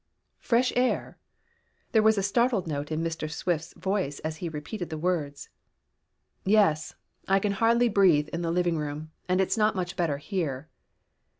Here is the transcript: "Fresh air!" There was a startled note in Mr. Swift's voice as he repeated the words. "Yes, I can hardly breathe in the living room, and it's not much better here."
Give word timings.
"Fresh 0.39 0.73
air!" 0.75 1.19
There 1.91 2.01
was 2.01 2.17
a 2.17 2.23
startled 2.23 2.65
note 2.65 2.91
in 2.91 3.03
Mr. 3.03 3.29
Swift's 3.29 3.71
voice 3.75 4.17
as 4.21 4.37
he 4.37 4.49
repeated 4.49 4.89
the 4.89 4.97
words. 4.97 5.49
"Yes, 6.43 6.95
I 7.27 7.39
can 7.39 7.51
hardly 7.51 7.87
breathe 7.87 8.29
in 8.29 8.41
the 8.41 8.49
living 8.49 8.79
room, 8.79 9.11
and 9.29 9.39
it's 9.39 9.59
not 9.59 9.75
much 9.75 9.95
better 9.95 10.17
here." 10.17 10.69